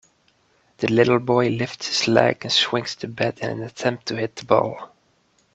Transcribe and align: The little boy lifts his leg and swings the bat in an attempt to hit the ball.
The 0.77 0.87
little 0.91 1.19
boy 1.19 1.49
lifts 1.49 1.89
his 1.89 2.07
leg 2.07 2.39
and 2.41 2.51
swings 2.51 2.95
the 2.95 3.07
bat 3.07 3.37
in 3.41 3.51
an 3.51 3.61
attempt 3.61 4.07
to 4.07 4.15
hit 4.15 4.35
the 4.35 4.45
ball. 4.45 4.95